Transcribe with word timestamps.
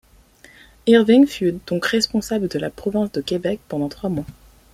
Irving 0.87 1.27
fut 1.27 1.53
donc 1.67 1.85
responsable 1.85 2.47
de 2.47 2.57
la 2.57 2.71
Province 2.71 3.11
de 3.11 3.21
Québec 3.21 3.59
pendant 3.67 3.87
trois 3.87 4.09
mois. 4.09 4.25